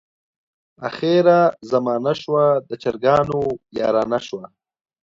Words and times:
اخره 0.87 1.37
زمانه 1.71 2.13
شوه 2.21 2.45
د 2.67 2.69
چرګانو 2.81 3.39
یارانه 3.79 4.19
شوه. 4.27 4.43